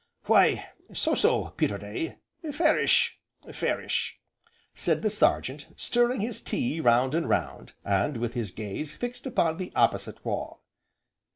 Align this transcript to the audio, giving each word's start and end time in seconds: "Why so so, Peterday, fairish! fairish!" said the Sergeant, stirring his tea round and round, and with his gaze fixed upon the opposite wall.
"Why 0.25 0.65
so 0.95 1.13
so, 1.13 1.49
Peterday, 1.57 2.17
fairish! 2.53 3.19
fairish!" 3.53 4.19
said 4.73 5.03
the 5.03 5.11
Sergeant, 5.11 5.67
stirring 5.75 6.21
his 6.21 6.41
tea 6.41 6.79
round 6.79 7.13
and 7.13 7.29
round, 7.29 7.73
and 7.85 8.17
with 8.17 8.33
his 8.33 8.49
gaze 8.49 8.95
fixed 8.95 9.27
upon 9.27 9.57
the 9.57 9.71
opposite 9.75 10.25
wall. 10.25 10.63